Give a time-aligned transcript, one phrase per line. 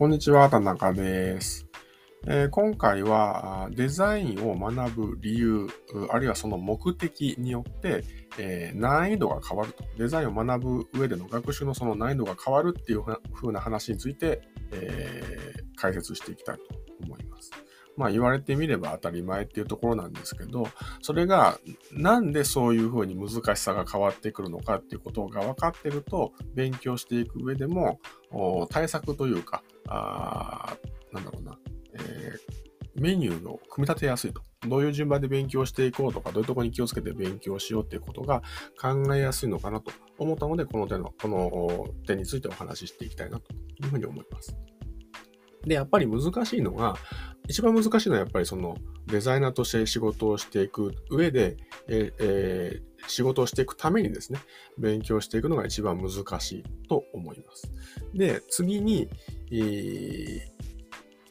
[0.00, 1.68] こんにちは、田中です。
[2.26, 5.66] えー、今回はデザインを学ぶ理由、
[6.08, 8.02] あるいはその目的によって、
[8.38, 9.84] えー、難易度が変わると。
[9.98, 13.04] デザインを学ぶ上での学習のその難易度が変わるっていう
[13.34, 14.40] 風な話について、
[14.72, 16.62] えー、解説していきたいと
[17.04, 17.50] 思います。
[18.00, 20.66] まあ言われてみれば当たり前っていうところなんですけど、
[21.02, 21.58] それが
[21.92, 28.00] なんでそういうふうに難しさが変わってくるのかっていうことが分かってると、勉強していく上でも
[28.70, 30.74] 対策というか、あ
[31.12, 31.58] なんだろうな、
[31.94, 34.40] えー、メニューを組み立てやすいと。
[34.66, 38.42] どういう順番で勉強していこうとか、どういうところに気をつけて勉強しようっていうことが
[38.80, 44.56] 考えやすいのかなと思ったので、この点の、この点についてお話ししていきたいなというふうに思います。
[45.64, 46.96] で、やっぱり難しいのが、
[47.50, 48.76] 一番難しいのはやっぱりその
[49.08, 51.56] デザイナーとして仕事をしていく上で、
[51.88, 54.38] ええー、仕事をしていくためにですね、
[54.78, 57.72] 勉強していくのが一番難しいと思います。
[58.14, 59.08] で、次に、
[59.50, 60.40] えー、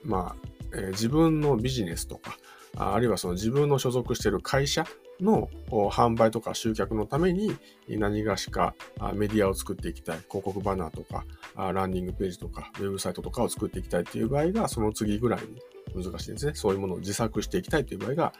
[0.03, 2.38] まあ、えー、自分のビジネスとか、
[2.75, 4.86] あるいはその自分の所属している会社
[5.22, 7.56] の販売とか集客のために
[7.88, 8.75] 何がしか
[9.16, 10.17] メディアを作っていきたい。
[10.28, 16.53] 広告バナーとか、ランディングページとか、ウェブサイトとかを作っていきたいっていう場合が、その次ぐらいに難しいですね。
[16.56, 18.33] そういうものを自作していきたいという場合が、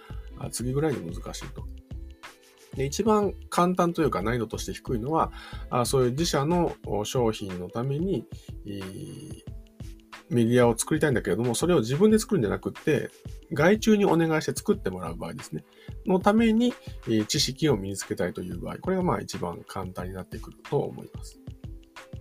[0.52, 1.68] 次ぐらいに難しいと。
[2.76, 5.32] で一番簡単というか難易度として低いのは、
[5.86, 8.26] そういう自社の商品のために、
[10.30, 13.10] メディアを作りたいんだけれども、それを自分で作るんじゃなくって、
[13.52, 15.66] 外注にお願いして作ってもらう場合ですね。
[16.06, 16.72] のために、
[17.28, 21.42] 知識を身につけたいという場合、これがまあ一番簡単になってくると思います。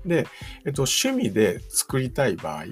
[0.09, 0.27] で、
[0.65, 2.65] えっと、趣味で作りたい場合、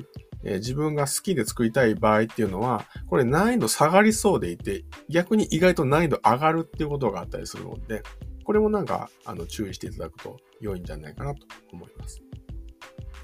[0.44, 8.02] えー、自分が好きで作りたい場合っていうのは、これ難易度下がりそうでいて、逆に意外と難易度上がるっていうことがあったりするので、
[8.44, 12.25] これもなんか、あの、注意していただくと良いんじゃないかなと思います。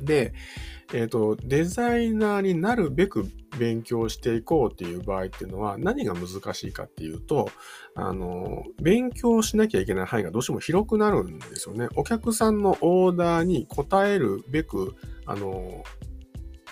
[0.04, 0.32] で、
[0.92, 3.24] えっ、ー、と、デザイナーになるべく
[3.58, 7.50] 勉強していこうっていう場合っていうのは何が難しいかっていうと、
[7.94, 11.88] あの、勉強しなきゃいけない範囲がどうしても広くなるんですよね。
[11.96, 14.94] お客さんのオーダーに応えるべく、
[15.26, 15.84] あの、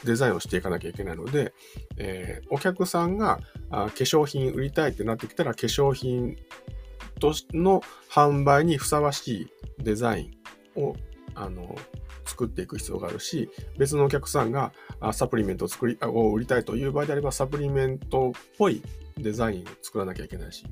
[0.05, 1.53] デザインをしていかなきゃいけないので、
[1.99, 3.41] えー、お客さんが
[3.71, 6.37] あ化粧品売りたいってなってきたら、化粧品
[7.21, 9.49] との販売にふさわしい
[9.79, 10.31] デザイ
[10.77, 10.95] ンを
[11.35, 11.77] あの
[12.25, 14.73] 作っていく必要があるし、別のお客さんが
[15.13, 18.83] サプリメントを作りを売りたいという場合であれば、サプリメントっぽい
[19.17, 20.65] デザインを作らなきゃいけないし、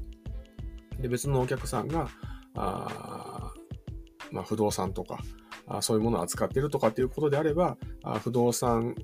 [1.01, 2.09] で別のお客さんが、
[2.55, 3.53] あ
[4.31, 5.19] まあ、不動産とか
[5.69, 8.95] あ、そういうものを扱っているとかっていうことであれば、あ不動産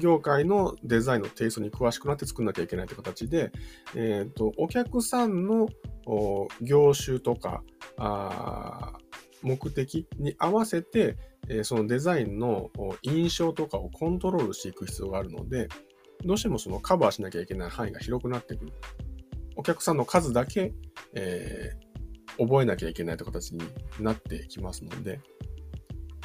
[0.00, 3.52] 業界のデザインのテイストに詳しくなって作んなきゃいけないという形で、
[3.94, 5.68] えっ、ー、と、お客さんの
[6.60, 7.62] 業種とか、
[7.96, 8.92] あ
[9.44, 11.16] 目的に合わせて、
[11.48, 12.70] えー、そのデザインの
[13.02, 15.68] 印象とかをコントロールしていく必要があるので、
[16.24, 18.72] どうしてもそのカバーしなきゃいけない範囲が広くなってくる。
[19.56, 20.72] お客さんの数だけ、
[21.14, 23.62] えー、覚えなきゃいけないという形に
[24.00, 25.20] なってきますので、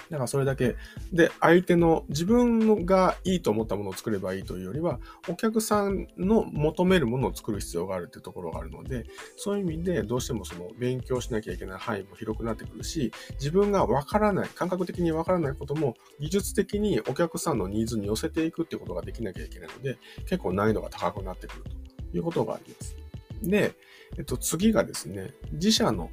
[0.10, 0.76] だからそれだけ。
[1.14, 9.06] で、相手の自分がいいと思ったものを作ればいいというよりは、お客さんの求めるものを作る必要があるっていうところがあるので、
[9.38, 21.64] そういう意味でどうしてもその勉強しなきゃいけない範囲も広くなってくるし、自分がわからない、感覚的にわからないことも技術的にお客さんのニーズに寄せていくっていうことができなきゃいけないので、結構難易度が高くなってくる
[22.12, 22.96] ということがあります。
[23.44, 23.74] で、
[24.18, 26.10] えっと、次がですね、自社の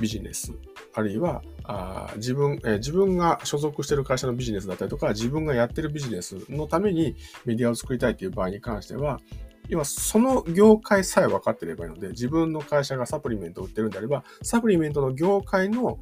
[0.00, 0.52] ビジネス
[0.98, 7.14] あるいはあ自分、え、自分が所属している会社のビジネスだったりとか、自分がやってるビジネスのために
[7.44, 9.20] メディアを作りたいという場合に関しては、
[9.68, 16.00] 要はその業界さえ分かってればいいので、自分の会社がサプリメントを売ってるんであれば、サプリメントの業界の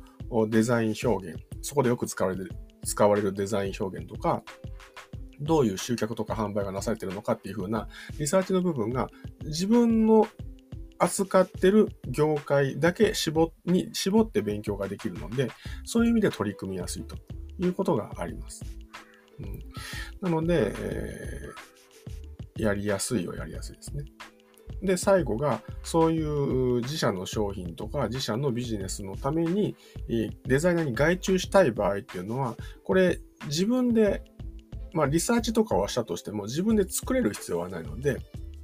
[0.48, 2.50] デザイン表現、そこでよく使われる
[2.82, 4.42] 使われるデザイン表現とか、
[5.40, 9.10] どういう集客とか販売がなされているのかっていう風なリサーチの部分が
[9.44, 10.26] 自分の
[10.98, 15.48] 扱ってる業界だけ絞に絞って勉強ができるので、
[15.84, 17.16] そういう意味で取り組みやすいと
[17.58, 18.64] いうことがあります。
[19.40, 19.62] うん、
[20.20, 24.04] なので、えー、やりやすいはやりやすいですね。
[24.82, 29.76] で、最後が、そういう自社の商品とか自社のビジネスのために
[30.46, 34.22] デザイナーに外注したい場合っていうのは、これ自分で、
[34.92, 38.18] まあリサーチとかはしたとしても自分で作れる必要はないので、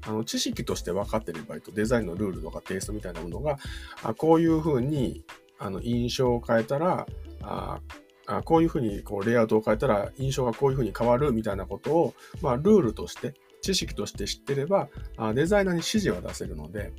[0.07, 3.59] あの知識として分かってればいいと、デザインのルールとかテイストみたいなものが、
[4.03, 5.25] あこういうふうに
[5.59, 7.07] あの印象を変えたら、
[7.43, 7.81] あ
[8.27, 16.93] あこういうふうにこうレイアウトを変えたら印象がこういうふうに変わるみたいなことを、まあ、ルールとして、知識として知ってれば、あデザイナーに指示は出せるので、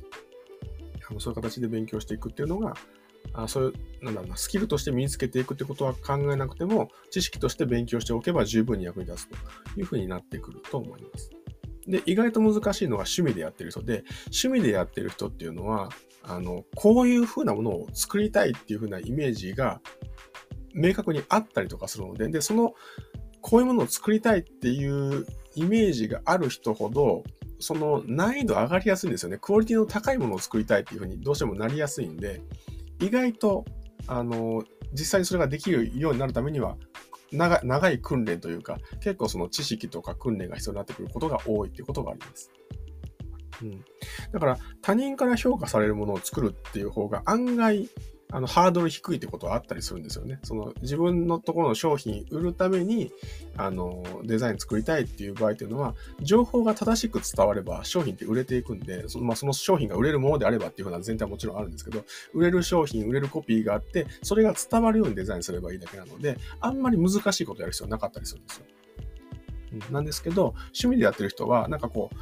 [1.08, 2.74] あのそういう形で勉強していくっていうのが、
[3.32, 11.30] あそういう、なんだろうな、スキルとして身につけていくってことは考えなくても、知識として勉強しておけば十分に役に立つというふうになってくると思います。
[11.86, 15.90] で、意外と難しいのが趣味でやってる人で、趣味でやってる人っていうのは、
[16.22, 19.80] あの、こういうふうなものを作りたいっていうふうなイメージが
[20.74, 22.74] 明確にあったりとかするので、で、その、
[23.40, 27.24] こういうものを作りたいっていうイメージがある人ほど、
[27.60, 29.38] その難易度上がりやすいんですよね。
[29.38, 32.40] クオリティの高いものを作りたいっていうふうにどうしてもなりやすいんで、
[33.00, 33.64] 意外と、
[34.06, 36.76] あの、実際にそれができるようになるためには、
[37.36, 42.50] 長長い訓練というか、結構その知識とか訓練が必要になってくることが多いっていうことがあります。
[43.62, 43.84] うん。
[44.32, 47.88] だから、他人から評価されるものを作るっていう方が案外
[48.34, 50.40] あの、ハードル低いってことはあったりするんですよね。
[50.42, 53.12] その、自分のところの商品売るために、
[53.56, 68.64] あの、デザイン作りたいっていう場合っていうのは、情報が正しく伝われば商品って売れていくんで、その,、まあ、その商品が売れるものであればっていうふうな前提はもちろんあるんですけど、売れる商品、売れるコピーがあって、それが伝わるようにデザインすればいいだけなので、あんまり難しいことやる必要なかったりするんですよ。
[69.92, 72.16] なんですけど、趣味でやってる人は、なんかこう、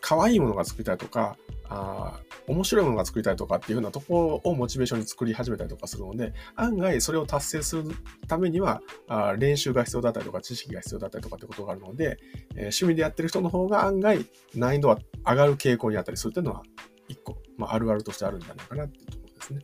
[0.00, 1.36] 可愛いものが作りたいとか、
[1.68, 7.84] あ面白いものが作りたいとかっていうふうなところをモチベーションに作り始めたりとかするので、案外それを達成する
[8.26, 12.18] ためにはあ練習が必要だったりとか知識が必要だったりとかってことがあるので、
[12.54, 14.24] え、趣味でやってる人の方が案外
[14.54, 16.62] 難易度は上がる傾向にあったりするっていうのは
[17.08, 19.60] 一個、まあ、あるあるとしてあるんじゃないかなっていうところですね。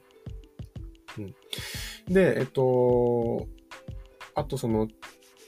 [1.18, 1.20] う
[2.10, 2.14] ん。
[2.14, 3.46] で、えっと、
[4.34, 4.88] あとその、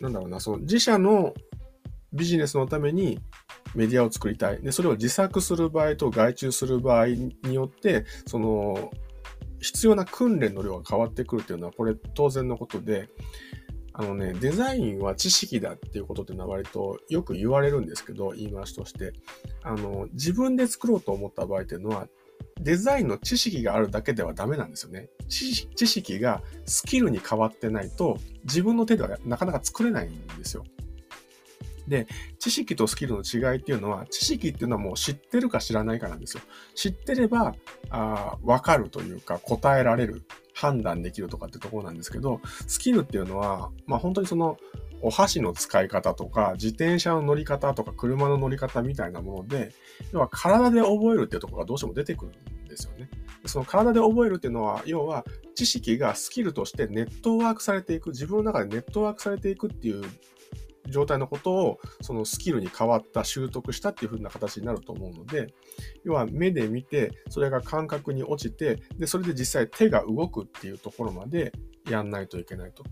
[0.00, 1.34] なんだろうな、その自社の
[2.12, 3.20] ビジネスのために
[3.76, 4.62] メディアを作りたい。
[4.62, 8.90] で、それを自作する場合と外注する場合によって、その、
[9.60, 13.08] 必要な訓練の量が変わってくるっていうのは、これ当然のことで、
[13.92, 19.12] あのね、デザインは知識だっていうことっていうのは割とよく言われるんですけど、言い回しとして。
[19.62, 22.08] あの、自分で作ろうと思った場合っていうのは、
[22.60, 25.08] デザインの知識があるだけではダメなんですよね。
[25.28, 30.64] 知識がスキルに変わってないと、自分の手ではなかなか作れないんですよ。
[31.88, 32.06] で、
[32.38, 36.42] 知識とスキルの違いっていうのは、知識っていうのはもう知ってるか知らないかなんですよ。
[36.74, 37.54] 知ってれば、
[37.90, 40.22] あわかるというか、答えられる、
[40.56, 44.56] 判断できるとかってところなんですけど、スキルっていうのは、まあ本当にその、
[45.02, 49.74] お箸の使い方とか、自転車の乗り方とか、車の乗り方みたいなもので、
[50.12, 53.10] 要は体で覚えるっていうところがどうしても出てくるんですよね。
[53.44, 55.24] その体で覚えるっていうのは、要は
[55.54, 60.02] 知識がスキルとしてネットワークされていく、自分の中でネットワークされていくっていう
[60.88, 65.54] 状態のことをそのスキルに変わった習得したっていう風な形になると思うので
[66.04, 71.52] 要は目で見てそれが感覚に落ちてでそれで実際手が動くっていうところまで
[71.88, 72.84] やんないといけないと。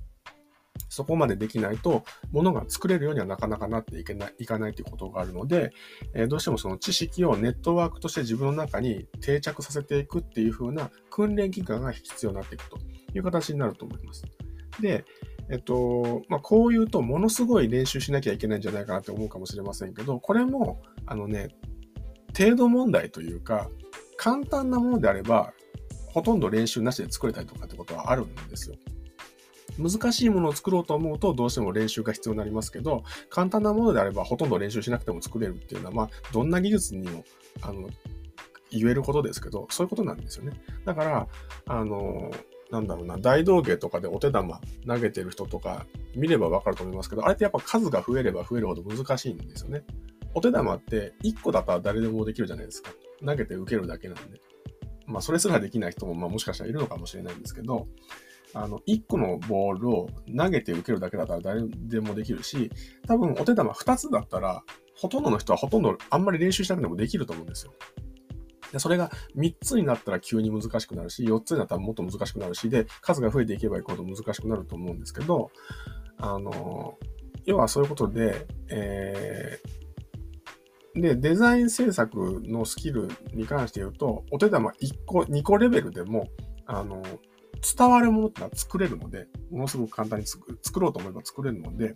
[0.94, 5.72] そこまでできないと、物が作れるようにはなかなかなっていけない、いかないということがあるので、
[6.14, 12.78] えー、どうしてもその知識をネットワークとして自分の中に定着させていくっていう風な訓練期間が必要になっていくと
[13.12, 14.24] いう形になると思います。
[14.80, 15.04] で、
[15.50, 21.48] えっと、まあ、こう言うと、ものすごい練習しなきゃいけないんじゃないかなって思うかもしれませんけど、これも、あのね、
[22.36, 23.68] 程度問題というか、
[24.16, 25.52] 簡単なものであれば、
[26.06, 28.76] ほとんど練習なしで作れたりとかってことはあるんですよ。
[29.78, 37.24] 難しいものを作ろうと思うと、どうしても練習が必要になりますけど、簡単なものであれば、ほとんど練習しなくても作れるっていうのは、まあ、どんな技術にも、
[37.60, 37.88] あの、
[38.70, 40.52] 言えることですけど、そういうことなんですよね。
[40.84, 41.28] だから、
[41.66, 42.30] あの、
[42.70, 49.84] なんだろうな、大道芸とかでお手玉投げてる人とか見ればわかると思いますけど、あれってやっぱ数が増えれば増えるほど難しいんですよね。
[50.34, 52.90] お手玉って1個だったら誰でもできるじゃないですか。
[53.24, 54.40] 投げて受けるだけなんで。
[55.06, 57.86] まあ、それすらできない人も、まあ、もしかしたらいるのかもしれないんですけど、
[58.54, 62.70] あの、1個のボールを投げて受けるだけだったら誰でもできるし、
[63.06, 64.62] 多分お手玉2つだったら、
[64.96, 67.74] ほとんどの人はほとんどあんまり練習しなくてもできると思うんですよ。
[68.74, 75.52] で、それが3つになったら急に難しくなるし、4つになったらもっと難しくなるし、で、数が増えていけばいくほど難しくなると思うんですけど、
[76.18, 76.98] あの、
[77.44, 86.26] 要はそういうことで、えー、で、デザイン制作のスキルに関して言うと、お手玉1個、2個レベルでも、
[86.66, 87.00] あの、
[87.76, 91.94] 伝わるものってのは作れるので、ものすごく簡単に作ろうと思えば作れるので、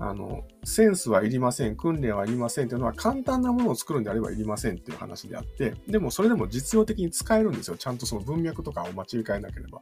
[0.00, 7.76] あの、センスはいりません、訓練はいりませんっていうのは簡単なものを作るんであればいりませんっていう話であって、でもそれでも実用的に使えるんですよ。
[7.76, 9.80] ちゃんとその文脈とかを間違えなければ。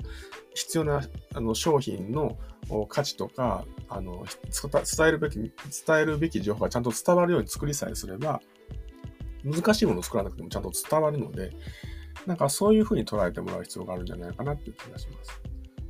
[0.54, 1.02] 必要な
[1.35, 2.38] あの商品の
[2.88, 4.25] 価値とか、あの、
[4.62, 5.52] 伝えるべき、伝
[6.00, 8.40] えるべき情報がちゃんと伝わるように作りさえすれば、
[9.44, 11.52] 難しいものを作らなくてもちゃんと伝わるので、
[12.26, 15.40] なんかそういうふうに捉えてもらう必要があるんじゃないかなっていう気がします。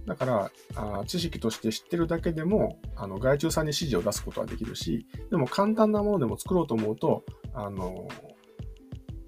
[0.06, 8.06] だからあ、知識として知ってるだけでも、あの、外注さんに指示を出すことはできるし、でも簡単なものでも作ろうと思うと、あの、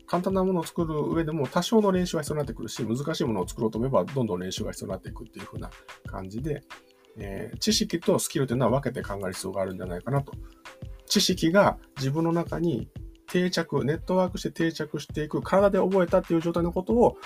[0.07, 5.71] 簡単なものを作る上でも多少の練習が必要になってくるし、難しいものを作ろうと思えばどんどん練習が必要になっていくっていう風な
[6.07, 6.63] 感じで、
[7.19, 10.33] えー、知識とスキルというのは分けて考える必要があるんじゃないかなと。
[11.07, 12.89] 知識が自分の中に
[13.29, 17.17] 定着、ネットワークして定着していく、体で覚えたっていう状態のことを、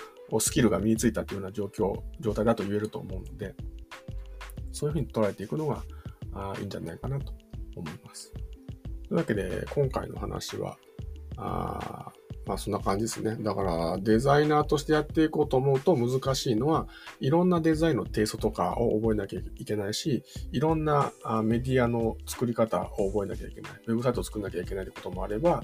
[0.41, 3.55] スキルが身についたというような状況、状態だと言えると思うので、
[4.73, 5.83] そういうふうに捉えていくのが
[6.33, 7.33] あいいんじゃないかなと
[7.77, 8.33] 思います。
[8.33, 8.43] とい
[9.11, 10.77] うわけで、今回の話は、
[11.37, 12.13] あ
[12.47, 13.37] まあそんな感じですね。
[13.41, 16.89] だからデザイナーとしてやっていこうと思うと難しいのは、
[17.21, 21.13] いろんなデザインのテイストとかを覚えなきゃいけないし、いろんな
[21.45, 23.73] メディアの作り方を覚えなきゃいけない。
[23.87, 25.63] ウェブサイトを作んなきゃいけないってこともあれば、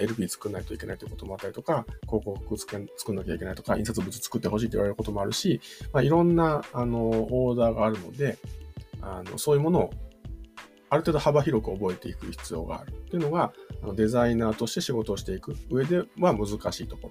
[0.00, 2.76] LP 作んないといけないということもあったりとか、広告作
[3.12, 5.60] んなきゃいけないとか、印刷物作ってほしいと言われることもあるし、
[5.92, 8.38] まあ、いろんなあのオーダーがあるので、
[9.00, 9.90] あのそういうものを
[10.92, 13.54] ある程度幅広く覚えていく必要があるというのが、
[13.94, 17.10] デザイナーとして仕事をしていく上では難しいとこ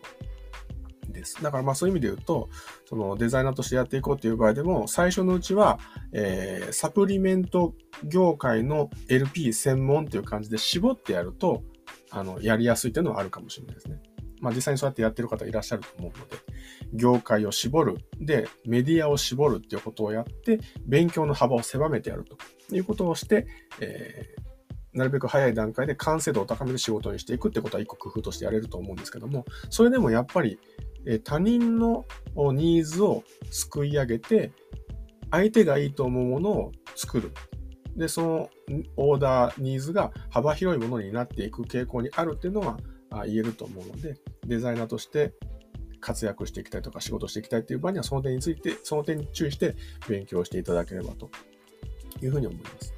[1.07, 1.41] ろです。
[1.41, 2.47] だからまあそういう意味で言うと、
[2.85, 5.79] そのデザイナーとしてやっていこうっていう場合でも、最初のうちは、
[6.13, 7.73] えー、サプリメント
[8.03, 11.63] 業界の LP 専門っていう感じで絞ってやると、
[12.11, 13.99] あの、やりやすいっていうのはあるかもしれないですね。
[14.41, 16.37] まあ実際にそうやってやってる方いらっしゃると思うので、
[16.93, 22.37] 業界を絞る、で、メディアを絞るっていうことをやって、勉強の幅を狭めてやると
[22.75, 23.47] いうことをして、
[23.79, 30.59] えー、なるべく早い段階で完成度を高める仕事にしていくってことは一個工夫としてやれると思うんですけども、それでもやっぱり、
[31.07, 34.51] え他人のニーズをすくい上げて、
[35.31, 37.31] 相手がいいと思うものを作る。
[37.95, 38.49] で、その
[38.97, 42.77] オーダー、ニーズが幅広いものになっていく傾向にあるっていうのは
[43.25, 45.33] 言えると思うので、デザイナーとして
[45.99, 49.75] 活躍していきたいとか仕事していきたいっていう場合には、その点について、その点に注意して
[50.07, 51.29] 勉強していただければと
[52.21, 52.93] いうふうに思います。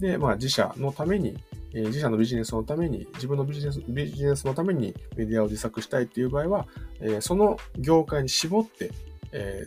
[0.00, 1.36] で、まあ自社のために、
[1.74, 6.66] え、自社のビジネスのために、自分のビジネスビジネスのためにメディアを自作したいっていう場合は、
[7.00, 8.90] え、その業界に絞って、
[9.32, 9.66] え、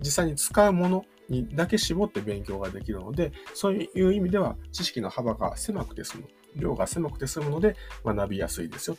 [0.00, 6.24] 実際に使うものにだけ絞って勉強ができるので、そういう意味では知識の幅が狭くて済む。
[6.56, 8.96] 量が狭くて済むので学びやすいですよ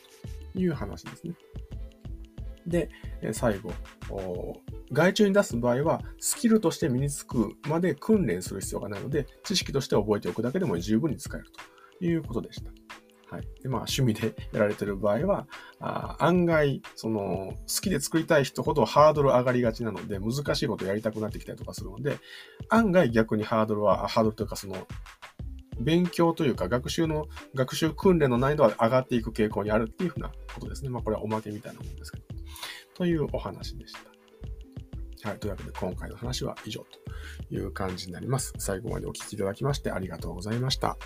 [0.52, 1.34] という話ですね。
[2.66, 2.90] で、
[3.32, 3.72] 最後、
[4.92, 11.46] 外注に出す場合は、スキルとして身につくまで訓練する必要がないので、知識として覚えておくだけでも十分に使える
[11.98, 12.70] ということでした。
[13.30, 13.42] はい。
[13.62, 15.46] で、まあ、趣味でやられてる場合は、
[15.78, 22.18] あ案外、その、好きで作りたい人ほどハードル上がりがちなので、難しいことやりたくなってきたりとかするので、
[22.68, 24.86] 案外逆にハードルは、ハードルというか、その、
[25.80, 30.90] 勉強というか学習の、学習訓練の難易度は上がっていく傾向にあるっていうふうなことですね。
[30.90, 32.24] まあこれはおまけみたいなもんですけど。
[32.94, 33.94] というお話でし
[35.22, 35.28] た。
[35.28, 35.38] はい。
[35.38, 38.54] というわけで今回の話は以上という感じになります。
[38.58, 40.96] 最後までお聴きいただきましてありがとうございました。